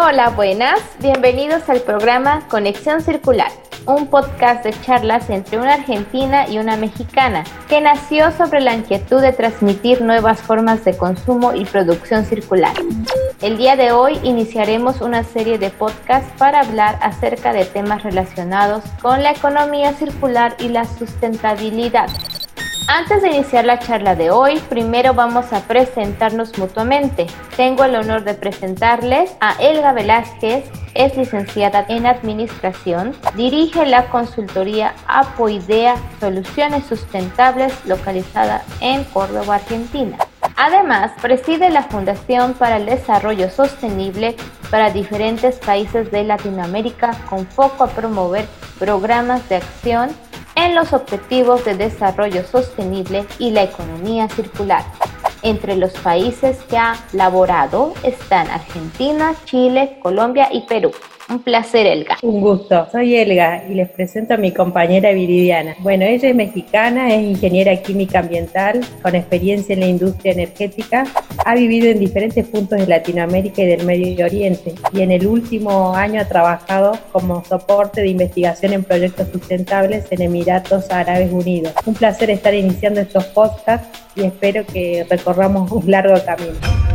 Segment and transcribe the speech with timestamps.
[0.00, 0.80] Hola, buenas.
[1.00, 3.50] Bienvenidos al programa Conexión Circular,
[3.84, 9.20] un podcast de charlas entre una argentina y una mexicana que nació sobre la inquietud
[9.20, 12.74] de transmitir nuevas formas de consumo y producción circular.
[13.42, 18.84] El día de hoy iniciaremos una serie de podcasts para hablar acerca de temas relacionados
[19.02, 22.08] con la economía circular y la sustentabilidad.
[22.90, 27.26] Antes de iniciar la charla de hoy, primero vamos a presentarnos mutuamente.
[27.54, 34.94] Tengo el honor de presentarles a Elga Velázquez, es licenciada en Administración, dirige la consultoría
[35.06, 40.16] Apoidea Soluciones Sustentables localizada en Córdoba, Argentina.
[40.56, 44.34] Además, preside la Fundación para el Desarrollo Sostenible
[44.70, 48.46] para diferentes países de Latinoamérica con foco a promover
[48.78, 50.08] programas de acción
[50.58, 54.84] en los Objetivos de Desarrollo Sostenible y la Economía Circular.
[55.42, 60.90] Entre los países que ha laborado están Argentina, Chile, Colombia y Perú.
[61.30, 62.16] Un placer, Elga.
[62.22, 62.88] Un gusto.
[62.90, 65.76] Soy Elga y les presento a mi compañera Viridiana.
[65.80, 71.04] Bueno, ella es mexicana, es ingeniera química ambiental con experiencia en la industria energética.
[71.44, 75.94] Ha vivido en diferentes puntos de Latinoamérica y del Medio Oriente y en el último
[75.94, 81.74] año ha trabajado como soporte de investigación en proyectos sustentables en Emiratos Árabes Unidos.
[81.84, 86.87] Un placer estar iniciando estos podcasts y espero que recorramos un largo camino.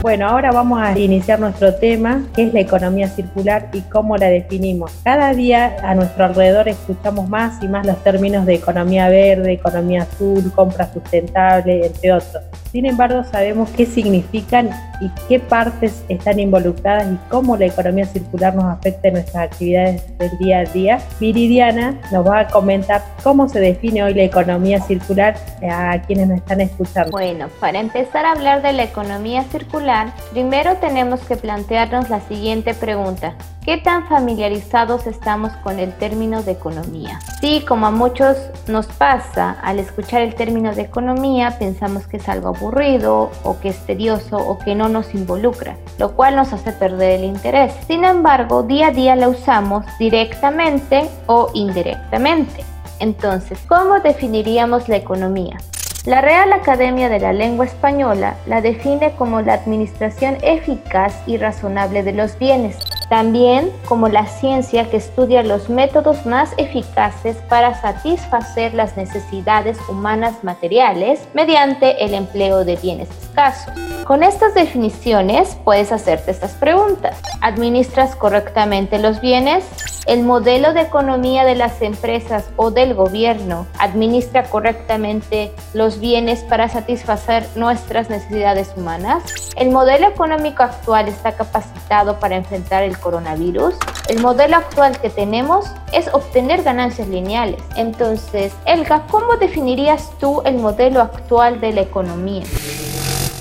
[0.00, 4.26] Bueno, ahora vamos a iniciar nuestro tema, que es la economía circular y cómo la
[4.26, 4.92] definimos.
[5.02, 10.02] Cada día a nuestro alrededor escuchamos más y más los términos de economía verde, economía
[10.02, 12.44] azul, compra sustentable, entre otros.
[12.70, 18.54] Sin embargo, sabemos qué significan y qué partes están involucradas y cómo la economía circular
[18.54, 20.98] nos afecta en nuestras actividades del día a día.
[21.18, 25.34] Viridiana nos va a comentar cómo se define hoy la economía circular
[25.68, 27.10] a quienes nos están escuchando.
[27.10, 29.97] Bueno, para empezar a hablar de la economía circular,
[30.32, 33.34] primero tenemos que plantearnos la siguiente pregunta.
[33.64, 37.20] ¿Qué tan familiarizados estamos con el término de economía?
[37.40, 38.36] Sí, como a muchos
[38.66, 43.68] nos pasa, al escuchar el término de economía pensamos que es algo aburrido o que
[43.68, 47.74] es tedioso o que no nos involucra, lo cual nos hace perder el interés.
[47.86, 52.64] Sin embargo, día a día la usamos directamente o indirectamente.
[53.00, 55.58] Entonces, ¿cómo definiríamos la economía?
[56.04, 62.02] La Real Academia de la Lengua Española la define como la administración eficaz y razonable
[62.02, 62.78] de los bienes,
[63.10, 70.44] también como la ciencia que estudia los métodos más eficaces para satisfacer las necesidades humanas
[70.44, 73.74] materiales mediante el empleo de bienes escasos.
[74.04, 77.20] Con estas definiciones puedes hacerte estas preguntas.
[77.42, 79.64] ¿Administras correctamente los bienes?
[80.06, 86.68] ¿El modelo de economía de las empresas o del gobierno administra correctamente los bienes para
[86.68, 89.22] satisfacer nuestras necesidades humanas?
[89.56, 93.74] ¿El modelo económico actual está capacitado para enfrentar el coronavirus?
[94.08, 97.60] El modelo actual que tenemos es obtener ganancias lineales.
[97.76, 102.44] Entonces, Elga, ¿cómo definirías tú el modelo actual de la economía?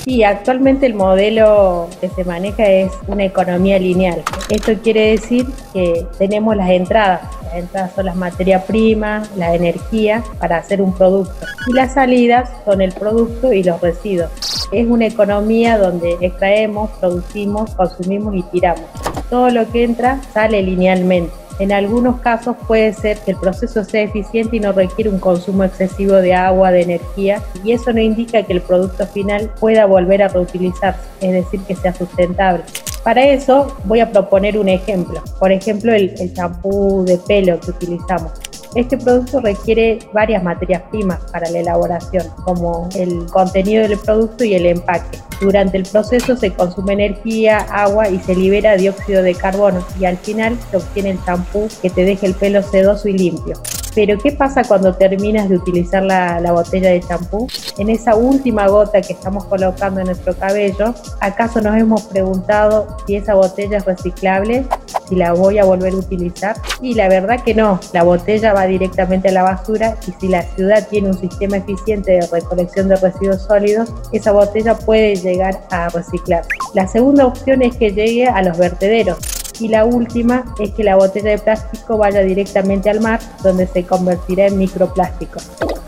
[0.08, 4.24] Sí, actualmente el modelo que se maneja es una economía lineal.
[4.50, 7.24] Esto quiere decir que tenemos las entradas.
[7.44, 11.46] Las entradas son las materias primas, la energía para hacer un producto.
[11.68, 14.32] Y las salidas son el producto y los residuos.
[14.72, 18.86] Es una economía donde extraemos, producimos, consumimos y tiramos.
[19.30, 21.34] Todo lo que entra sale linealmente.
[21.60, 25.64] En algunos casos puede ser que el proceso sea eficiente y no requiere un consumo
[25.64, 30.22] excesivo de agua, de energía, y eso no indica que el producto final pueda volver
[30.22, 32.64] a reutilizarse, es decir, que sea sustentable.
[33.04, 38.34] Para eso voy a proponer un ejemplo, por ejemplo el champú de pelo que utilizamos.
[38.78, 44.54] Este producto requiere varias materias primas para la elaboración, como el contenido del producto y
[44.54, 45.18] el empaque.
[45.42, 50.18] Durante el proceso se consume energía, agua y se libera dióxido de carbono y al
[50.18, 53.56] final se obtiene el champú que te deja el pelo sedoso y limpio.
[53.96, 57.48] Pero ¿qué pasa cuando terminas de utilizar la, botella de champú?
[57.80, 63.16] En esa última gota que estamos colocando en nuestro cabello, ¿acaso nos hemos preguntado si
[63.16, 64.68] esa botella es reciclable?
[65.08, 66.56] ¿Si la voy a volver a utilizar?
[66.82, 70.42] Y la verdad que no, la botella va directamente a la basura y si la
[70.42, 75.90] ciudad tiene un sistema eficiente de recolección de residuos sólidos, esa botella puede llegar a
[75.90, 76.44] reciclar.
[76.74, 79.18] La segunda opción es que llegue a los vertederos
[79.60, 83.84] Y la última es que la botella de plástico vaya directamente al mar, donde se
[83.84, 85.40] convertirá en microplástico.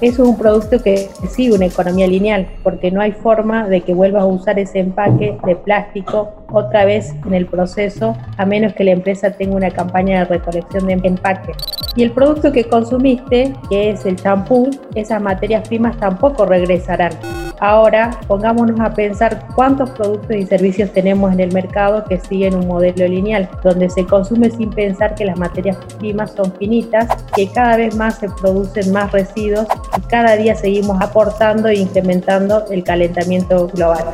[0.02, 4.24] Es un producto que sigue una economía lineal, porque no hay forma de que vuelvas
[4.24, 8.92] a usar ese empaque de plástico otra vez en el proceso, a menos que la
[8.92, 11.52] empresa tenga una campaña de recolección de empaque.
[11.96, 17.12] Y el producto que consumiste, que es el champú, esas materias primas tampoco regresarán.
[17.60, 22.68] Ahora pongámonos a pensar cuántos productos y servicios tenemos en el mercado que siguen un
[22.68, 27.78] modelo lineal, donde se consume sin pensar que las materias primas son finitas, que cada
[27.78, 29.68] vez más se producen más residuos
[29.98, 34.06] y cada día seguimos aportando e incrementando el calentamiento global.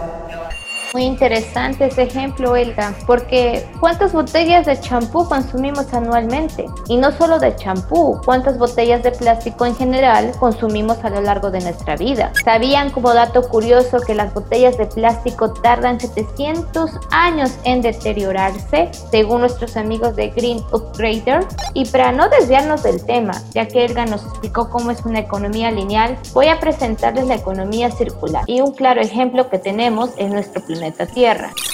[0.95, 6.67] Muy interesante ese ejemplo, Elga, porque ¿cuántas botellas de champú consumimos anualmente?
[6.87, 11.51] Y no solo de champú, ¿cuántas botellas de plástico en general consumimos a lo largo
[11.51, 12.31] de nuestra vida?
[12.45, 19.41] ¿Sabían como dato curioso que las botellas de plástico tardan 700 años en deteriorarse, según
[19.41, 21.45] nuestros amigos de Green Upgrader?
[21.73, 25.71] Y para no desviarnos del tema, ya que Elga nos explicó cómo es una economía
[25.71, 28.45] lineal, voy a presentarles la economía circular.
[28.47, 30.84] Y un claro ejemplo que tenemos es nuestro planeta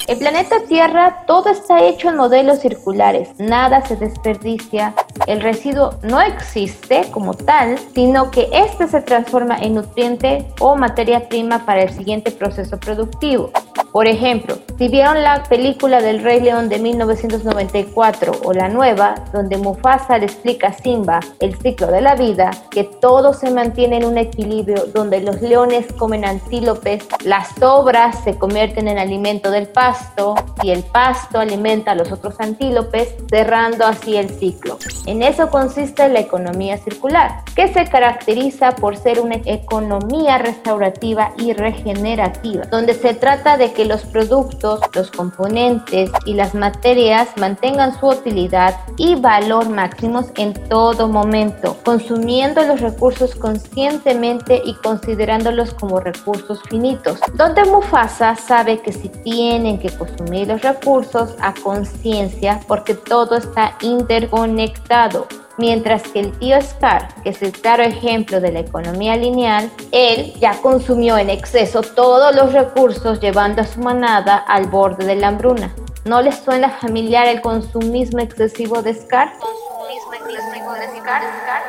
[0.08, 4.94] El planeta Tierra todo está hecho en modelos circulares, nada se desperdicia,
[5.26, 11.28] el residuo no existe como tal, sino que este se transforma en nutriente o materia
[11.28, 13.50] prima para el siguiente proceso productivo.
[13.92, 19.58] Por ejemplo, si vieron la película del Rey León de 1994 o la nueva, donde
[19.58, 24.06] Mufasa le explica a Simba el ciclo de la vida, que todo se mantiene en
[24.06, 30.36] un equilibrio donde los leones comen antílopes, las sobras se convierten en alimento del pasto
[30.62, 34.78] y el pasto alimenta a los otros antílopes, cerrando así el ciclo.
[35.04, 41.52] En eso consiste la economía circular, que se caracteriza por ser una economía restaurativa y
[41.52, 48.08] regenerativa, donde se trata de que los productos, los componentes y las materias mantengan su
[48.08, 56.60] utilidad y valor máximos en todo momento, consumiendo los recursos conscientemente y considerándolos como recursos
[56.68, 63.36] finitos, donde Mufasa sabe que si tienen que consumir los recursos a conciencia porque todo
[63.36, 65.26] está interconectado
[65.62, 70.34] Mientras que el tío Scar, que es el claro ejemplo de la economía lineal, él
[70.40, 75.28] ya consumió en exceso todos los recursos llevando a su manada al borde de la
[75.28, 75.72] hambruna.
[76.04, 79.34] ¿No les suena familiar el consumismo excesivo de Scar?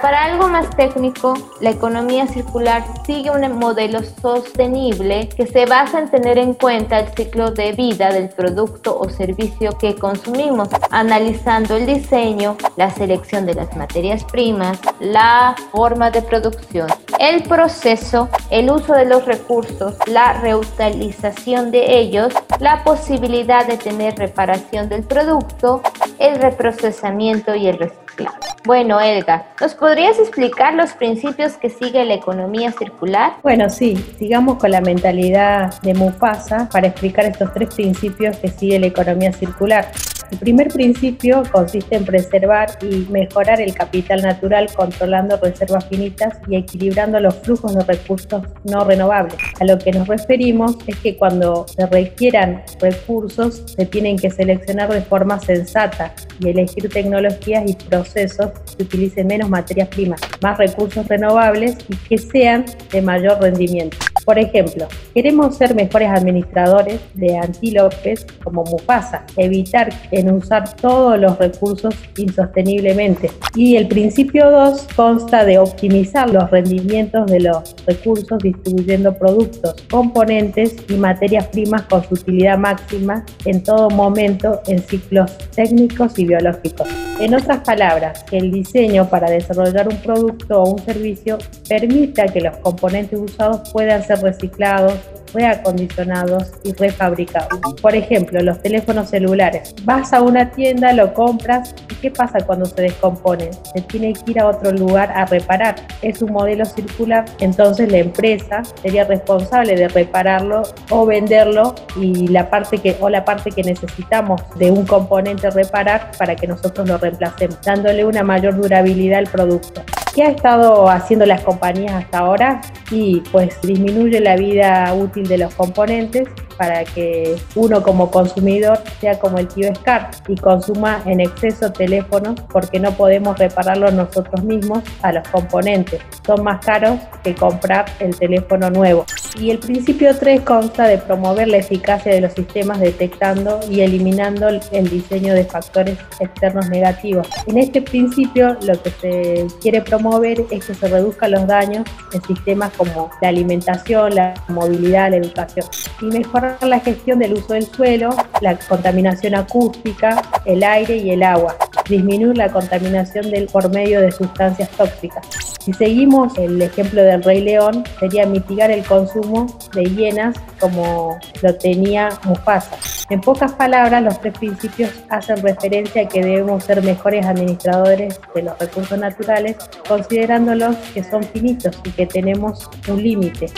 [0.03, 6.11] Para algo más técnico, la economía circular sigue un modelo sostenible que se basa en
[6.11, 11.85] tener en cuenta el ciclo de vida del producto o servicio que consumimos, analizando el
[11.85, 18.91] diseño, la selección de las materias primas, la forma de producción, el proceso, el uso
[18.91, 25.81] de los recursos, la reutilización de ellos, la posibilidad de tener reparación del producto,
[26.19, 28.52] el reprocesamiento y el reciclaje.
[28.65, 33.33] Bueno, Elga, ¿nos podrías explicar los principios que sigue la economía circular?
[33.43, 38.79] Bueno, sí, sigamos con la mentalidad de Mufasa para explicar estos tres principios que sigue
[38.79, 39.91] la economía circular.
[40.31, 46.55] El primer principio consiste en preservar y mejorar el capital natural controlando reservas finitas y
[46.55, 49.35] equilibrando los flujos de recursos no renovables.
[49.59, 54.91] A lo que nos referimos es que cuando se requieran recursos se tienen que seleccionar
[54.91, 61.07] de forma sensata y elegir tecnologías y procesos que utilicen menos materias primas, más recursos
[61.07, 63.97] renovables y que sean de mayor rendimiento.
[64.25, 71.37] Por ejemplo, queremos ser mejores administradores de antílopes como Mufasa, evitar en usar todos los
[71.37, 73.29] recursos insosteniblemente.
[73.55, 80.75] Y el principio 2 consta de optimizar los rendimientos de los recursos distribuyendo productos, componentes
[80.87, 86.87] y materias primas con su utilidad máxima en todo momento en ciclos técnicos y biológicos.
[87.19, 91.37] En otras palabras, que el diseño para desarrollar un producto o un servicio
[91.67, 94.93] permita que los componentes usados puedan ser reciclados,
[95.33, 97.59] reacondicionados y refabricados.
[97.81, 99.73] Por ejemplo, los teléfonos celulares.
[99.83, 103.51] Vas a una tienda, lo compras y ¿qué pasa cuando se descompone?
[103.73, 105.75] Se tiene que ir a otro lugar a reparar.
[106.01, 112.49] Es un modelo circular, entonces la empresa sería responsable de repararlo o venderlo y la
[112.49, 116.97] parte que o la parte que necesitamos de un componente reparar para que nosotros lo
[116.97, 119.81] reemplacemos, dándole una mayor durabilidad al producto.
[120.13, 122.61] ¿Qué ha estado haciendo las compañías hasta ahora?
[122.91, 126.27] Y pues disminuye la vida útil de los componentes
[126.57, 132.39] para que uno como consumidor sea como el tío Scar y consuma en exceso teléfonos
[132.51, 136.01] porque no podemos repararlos nosotros mismos a los componentes.
[136.25, 139.05] Son más caros que comprar el teléfono nuevo.
[139.39, 144.47] Y el principio 3 consta de promover la eficacia de los sistemas detectando y eliminando
[144.47, 147.27] el diseño de factores externos negativos.
[147.47, 151.83] En este principio lo que se quiere promover es que se reduzcan los daños
[152.13, 155.65] en sistemas como la alimentación, la movilidad, la educación
[156.01, 158.09] y mejorar la gestión del uso del suelo,
[158.41, 161.55] la contaminación acústica, el aire y el agua,
[161.87, 165.25] disminuir la contaminación por medio de sustancias tóxicas.
[165.63, 171.55] Si seguimos el ejemplo del Rey León, sería mitigar el consumo de hienas como lo
[171.55, 172.75] tenía Mufasa.
[173.09, 178.43] En pocas palabras, los tres principios hacen referencia a que debemos ser mejores administradores de
[178.43, 179.55] los recursos naturales,
[179.87, 183.49] considerándolos que son finitos y que tenemos un límite.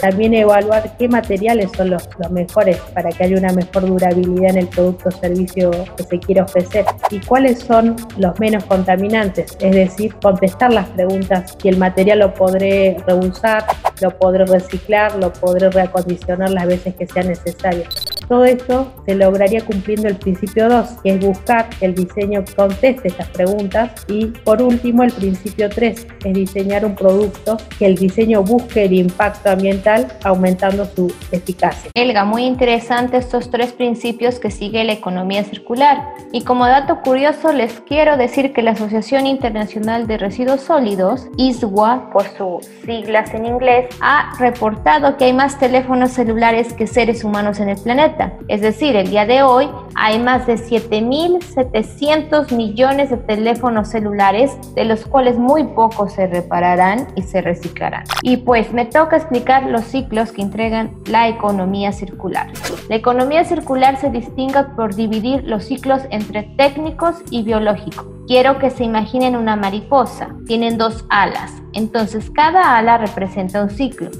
[0.00, 4.58] También evaluar qué materiales son los, los mejores para que haya una mejor durabilidad en
[4.58, 9.74] el producto o servicio que se quiere ofrecer y cuáles son los menos contaminantes, es
[9.74, 13.64] decir, contestar las preguntas si el material lo podré reusar,
[14.00, 17.84] lo podré reciclar, lo podré reacondicionar las veces que sea necesario.
[18.28, 23.08] Todo esto se lograría cumpliendo el principio 2, que es buscar que el diseño conteste
[23.08, 23.92] estas preguntas.
[24.08, 28.92] Y por último, el principio 3, es diseñar un producto que el diseño busque el
[28.94, 31.90] impacto ambiental aumentando su eficacia.
[31.94, 36.02] Elga, muy interesante estos tres principios que sigue la economía circular.
[36.32, 42.10] Y como dato curioso, les quiero decir que la Asociación Internacional de Residuos Sólidos, ISWA,
[42.10, 47.60] por sus siglas en inglés, ha reportado que hay más teléfonos celulares que seres humanos
[47.60, 48.21] en el planeta.
[48.48, 54.84] Es decir, el día de hoy hay más de 7.700 millones de teléfonos celulares, de
[54.84, 58.04] los cuales muy pocos se repararán y se reciclarán.
[58.22, 62.50] Y pues me toca explicar los ciclos que entregan la economía circular.
[62.88, 68.06] La economía circular se distingue por dividir los ciclos entre técnicos y biológicos.
[68.26, 70.28] Quiero que se imaginen una mariposa.
[70.46, 71.52] Tienen dos alas.
[71.72, 74.10] Entonces cada ala representa un ciclo.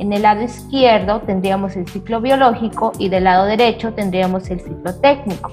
[0.00, 4.94] En el lado izquierdo tendríamos el ciclo biológico y del lado derecho tendríamos el ciclo
[4.94, 5.52] técnico.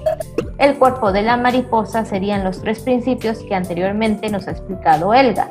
[0.56, 5.50] El cuerpo de la mariposa serían los tres principios que anteriormente nos ha explicado Elga.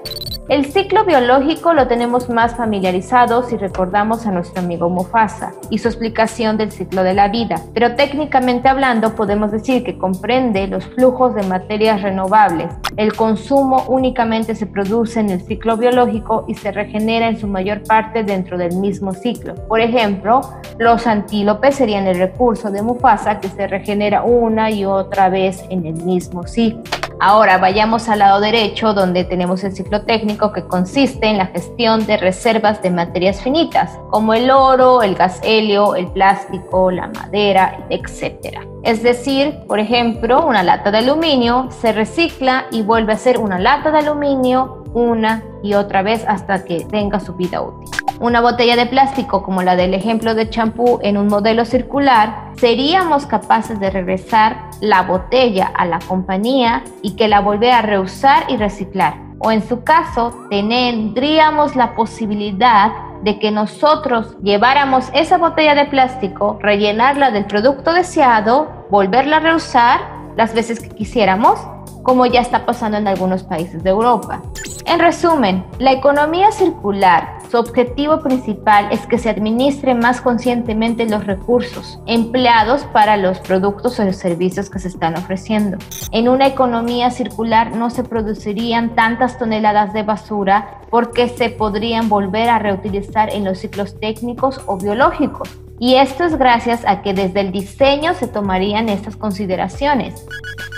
[0.49, 5.89] El ciclo biológico lo tenemos más familiarizado si recordamos a nuestro amigo Mufasa y su
[5.89, 11.35] explicación del ciclo de la vida, pero técnicamente hablando podemos decir que comprende los flujos
[11.35, 12.73] de materias renovables.
[12.95, 17.83] El consumo únicamente se produce en el ciclo biológico y se regenera en su mayor
[17.83, 19.53] parte dentro del mismo ciclo.
[19.67, 20.39] Por ejemplo,
[20.77, 25.85] los antílopes serían el recurso de Mufasa que se regenera una y otra vez en
[25.85, 26.83] el mismo ciclo.
[27.19, 32.05] Ahora vayamos al lado derecho donde tenemos el ciclo técnico que consiste en la gestión
[32.05, 37.87] de reservas de materias finitas como el oro, el gas helio, el plástico, la madera,
[37.89, 38.59] etc.
[38.83, 43.57] Es decir, por ejemplo, una lata de aluminio se recicla y vuelve a ser una
[43.57, 48.06] lata de aluminio una y otra vez hasta que tenga su vida útil.
[48.19, 53.27] Una botella de plástico como la del ejemplo de champú en un modelo circular, seríamos
[53.27, 58.57] capaces de regresar la botella a la compañía y que la volviera a reusar y
[58.57, 59.15] reciclar.
[59.37, 66.57] O en su caso, tendríamos la posibilidad de que nosotros lleváramos esa botella de plástico,
[66.59, 69.99] rellenarla del producto deseado, volverla a reusar
[70.35, 71.59] las veces que quisiéramos,
[72.07, 74.41] como ya está pasando en algunos países de Europa.
[74.85, 81.27] En resumen, la economía circular, su objetivo principal es que se administre más conscientemente los
[81.27, 85.79] recursos empleados para los productos o los servicios que se están ofreciendo.
[86.13, 92.47] En una economía circular no se producirían tantas toneladas de basura porque se podrían volver
[92.47, 95.49] a reutilizar en los ciclos técnicos o biológicos.
[95.77, 100.25] Y esto es gracias a que desde el diseño se tomarían estas consideraciones.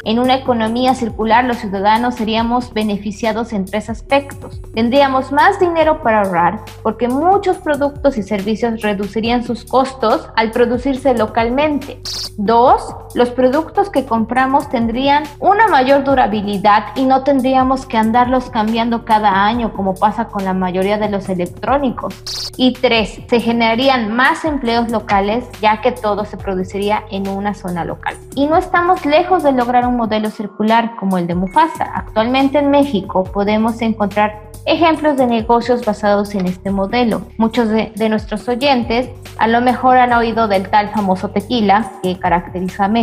[0.05, 4.61] En una economía circular los ciudadanos seríamos beneficiados en tres aspectos.
[4.73, 11.13] Tendríamos más dinero para ahorrar porque muchos productos y servicios reducirían sus costos al producirse
[11.13, 11.99] localmente.
[12.37, 19.05] Dos, los productos que compramos tendrían una mayor durabilidad y no tendríamos que andarlos cambiando
[19.05, 22.51] cada año como pasa con la mayoría de los electrónicos.
[22.57, 27.85] Y tres, se generarían más empleos locales ya que todo se produciría en una zona
[27.85, 28.15] local.
[28.35, 31.91] Y no estamos lejos de lograr un modelo circular como el de Mufasa.
[31.95, 37.21] Actualmente en México podemos encontrar ejemplos de negocios basados en este modelo.
[37.37, 42.85] Muchos de, nuestros oyentes a lo mejor han oído del tal famoso tequila que caracteriza
[42.85, 42.98] a México.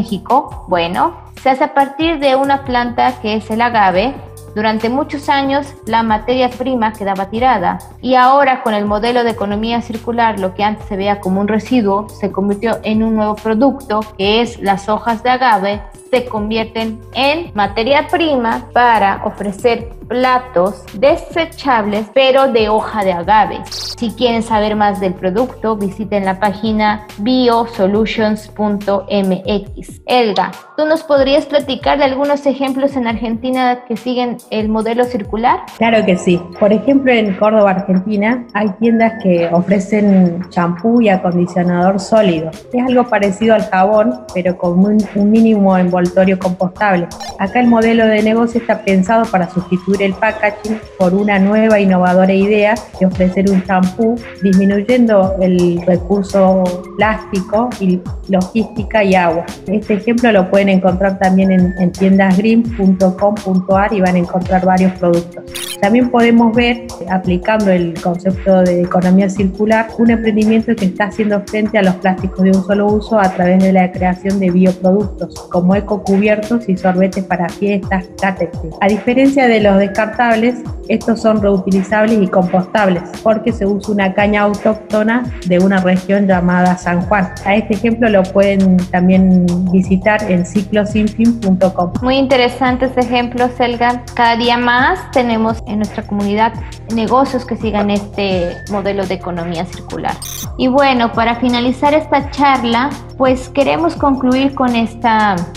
[0.68, 4.14] Bueno, se hace a partir de una planta que es el agave.
[4.54, 9.82] Durante muchos años la materia prima quedaba tirada y ahora con el modelo de economía
[9.82, 14.00] circular lo que antes se veía como un residuo se convirtió en un nuevo producto
[14.16, 22.06] que es las hojas de agave se convierten en materia prima para ofrecer platos desechables
[22.14, 23.60] pero de hoja de agave.
[23.66, 30.00] Si quieren saber más del producto, visiten la página biosolutions.mx.
[30.06, 35.60] Elga, ¿tú nos podrías platicar de algunos ejemplos en Argentina que siguen el modelo circular?
[35.78, 36.40] Claro que sí.
[36.58, 42.50] Por ejemplo, en Córdoba, Argentina, hay tiendas que ofrecen champú y acondicionador sólido.
[42.72, 44.96] Es algo parecido al jabón, pero con un,
[45.30, 47.08] mínimo envoltorio compostable.
[47.38, 52.32] Acá el modelo de negocio está pensado para sustituir el packaging por una nueva innovadora
[52.32, 56.64] idea de ofrecer un champú disminuyendo el recurso
[56.96, 59.44] plástico y logística y agua.
[59.66, 65.44] Este ejemplo lo pueden encontrar también en, en tiendasgreen.com.ar y van a encontrar varios productos.
[65.80, 71.78] También podemos ver, aplicando el concepto de economía circular, un emprendimiento que está haciendo frente
[71.78, 75.74] a los plásticos de un solo uso a través de la creación de bioproductos, como
[75.86, 78.72] ecocubiertos y sorbetes para fiestas, catering.
[78.80, 80.56] A diferencia de los descartables,
[80.88, 86.76] estos son reutilizables y compostables, porque se usa una caña autóctona de una región llamada
[86.76, 87.32] San Juan.
[87.44, 91.92] A este ejemplo lo pueden también visitar en ciclosinfin.com.
[92.02, 94.02] Muy interesantes ejemplos, Elga.
[94.14, 96.52] Cada día más tenemos en nuestra comunidad
[96.94, 100.14] negocios que sigan este modelo de economía circular.
[100.58, 105.08] Y bueno, para finalizar esta charla, pues queremos concluir con este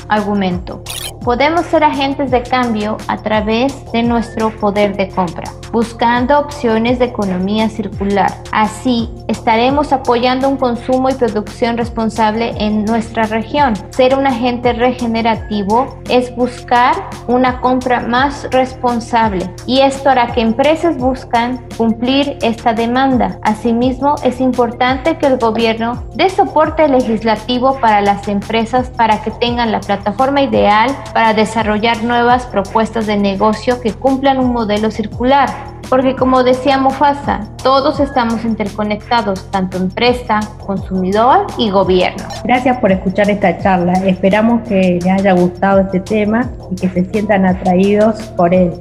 [0.07, 0.81] argumento.
[1.23, 7.05] Podemos ser agentes de cambio a través de nuestro poder de compra, buscando opciones de
[7.05, 8.31] economía circular.
[8.53, 13.73] Así estaremos apoyando un consumo y producción responsable en nuestra región.
[13.89, 16.95] Ser un agente regenerativo es buscar
[17.27, 23.37] una compra más responsable y esto hará que empresas buscan cumplir esta demanda.
[23.43, 29.71] Asimismo, es importante que el gobierno dé soporte legislativo para las empresas para que tengan
[29.71, 35.49] la plataforma ideal para desarrollar nuevas propuestas de negocio que cumplan un modelo circular.
[35.89, 42.23] Porque como decía Mufasa, todos estamos interconectados, tanto empresa, consumidor y gobierno.
[42.43, 43.93] Gracias por escuchar esta charla.
[44.05, 48.71] Esperamos que les haya gustado este tema y que se sientan atraídos por él.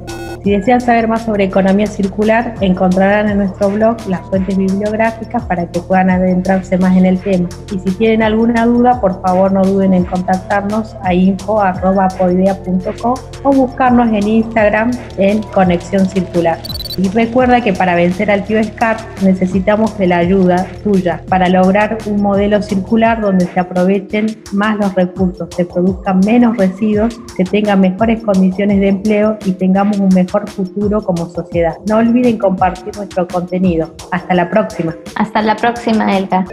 [0.43, 5.65] Si desean saber más sobre economía circular, encontrarán en nuestro blog las fuentes bibliográficas para
[5.65, 7.49] que puedan adentrarse más en el tema.
[7.73, 14.07] Y si tienen alguna duda, por favor no duden en contactarnos a info.poidea.com o buscarnos
[14.09, 16.57] en Instagram en Conexión Circular.
[16.99, 21.97] Y recuerda que para vencer al tío Scar necesitamos de la ayuda tuya para lograr
[22.05, 27.79] un modelo circular donde se aprovechen más los recursos, se produzcan menos residuos, se tengan
[27.79, 31.75] mejores condiciones de empleo y tengamos un mejor futuro como sociedad.
[31.87, 33.95] No olviden compartir nuestro contenido.
[34.11, 34.93] Hasta la próxima.
[35.15, 36.45] Hasta la próxima, Elga.